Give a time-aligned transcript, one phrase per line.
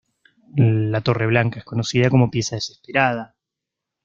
[0.55, 3.35] La torre blanca es conocida como pieza desesperada.